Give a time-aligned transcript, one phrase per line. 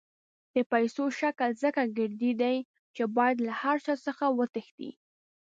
[0.53, 2.57] د پیسو شکل ځکه ګردی دی
[2.95, 4.91] چې باید له هر چا څخه وتښتي.